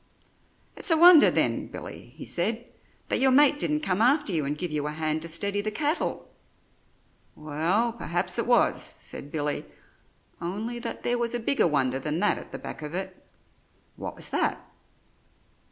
"It's 0.75 0.89
a 0.89 0.97
wonder 0.97 1.29
then, 1.29 1.67
Billy," 1.67 2.07
he 2.15 2.25
said, 2.25 2.65
"that 3.09 3.19
your 3.19 3.29
mate 3.29 3.59
didn't 3.59 3.81
come 3.81 4.01
after 4.01 4.33
you 4.33 4.45
and 4.45 4.57
give 4.57 4.71
you 4.71 4.87
a 4.87 4.91
hand 4.91 5.21
to 5.21 5.27
steady 5.27 5.61
the 5.61 5.69
cattle." 5.69 6.27
"Well, 7.35 7.93
perhaps 7.93 8.39
it 8.39 8.47
was," 8.47 8.81
said 8.81 9.31
Billy, 9.31 9.63
"only 10.41 10.79
that 10.79 11.03
there 11.03 11.19
was 11.19 11.35
a 11.35 11.39
bigger 11.39 11.67
wonder 11.67 11.99
than 11.99 12.19
that 12.19 12.39
at 12.39 12.51
the 12.51 12.57
back 12.57 12.81
of 12.81 12.95
it." 12.95 13.15
"What 13.95 14.15
was 14.15 14.31
that?" 14.31 14.59